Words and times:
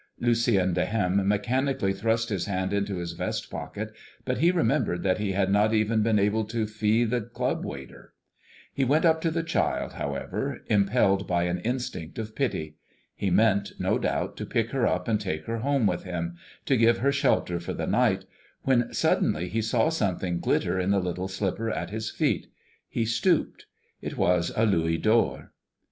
Lucien 0.19 0.73
de 0.73 0.83
Hem 0.85 1.27
mechanically 1.27 1.93
thrust 1.93 2.29
his 2.29 2.47
hand 2.47 2.73
into 2.73 2.97
his 2.97 3.11
vest 3.11 3.51
pocket, 3.51 3.93
but 4.25 4.39
he 4.39 4.49
remembered 4.49 5.03
that 5.03 5.19
he 5.19 5.33
had 5.33 5.51
not 5.51 5.75
even 5.75 6.01
been 6.01 6.17
able 6.17 6.43
to 6.43 6.65
fee 6.65 7.03
the 7.03 7.21
club 7.21 7.63
waiter. 7.63 8.11
He 8.73 8.83
went 8.83 9.05
up 9.05 9.21
to 9.21 9.29
the 9.29 9.43
child, 9.43 9.93
however, 9.93 10.63
impelled 10.65 11.27
by 11.27 11.43
an 11.43 11.59
instinct 11.59 12.17
of 12.17 12.33
pity. 12.35 12.77
He 13.13 13.29
meant, 13.29 13.73
no 13.77 13.99
doubt, 13.99 14.35
to 14.37 14.45
pick 14.47 14.71
her 14.71 14.87
up 14.87 15.07
and 15.07 15.21
take 15.21 15.45
her 15.45 15.59
home 15.59 15.85
with 15.85 16.01
him, 16.03 16.35
to 16.65 16.75
give 16.75 16.97
her 16.97 17.11
shelter 17.11 17.59
for 17.59 17.75
the 17.75 17.85
night, 17.85 18.25
when 18.63 18.91
suddenly 18.91 19.49
he 19.49 19.61
saw 19.61 19.89
something 19.89 20.39
glitter 20.39 20.79
in 20.79 20.89
the 20.89 20.99
little 20.99 21.27
slipper 21.27 21.69
at 21.69 21.91
his 21.91 22.09
feet. 22.09 22.47
He 22.89 23.05
stooped. 23.05 23.67
It 24.01 24.17
was 24.17 24.51
a 24.55 24.65
louis 24.65 24.97
d'or. 24.97 25.51